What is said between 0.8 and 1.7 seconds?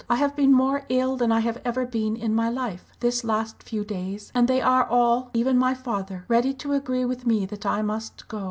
ill than I have